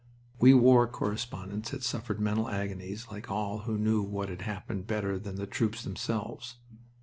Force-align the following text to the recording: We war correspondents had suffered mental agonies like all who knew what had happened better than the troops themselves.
We 0.39 0.55
war 0.55 0.87
correspondents 0.87 1.69
had 1.69 1.83
suffered 1.83 2.19
mental 2.19 2.49
agonies 2.49 3.09
like 3.11 3.29
all 3.29 3.59
who 3.59 3.77
knew 3.77 4.01
what 4.01 4.29
had 4.29 4.41
happened 4.41 4.87
better 4.87 5.19
than 5.19 5.35
the 5.35 5.45
troops 5.45 5.83
themselves. 5.83 6.55